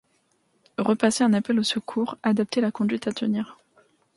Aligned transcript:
Repasser 0.79 1.23
un 1.23 1.33
appel 1.33 1.59
aux 1.59 1.63
secours, 1.63 2.17
adapter 2.23 2.59
la 2.59 2.71
conduite 2.71 3.07
à 3.07 3.11
tenir. 3.11 3.59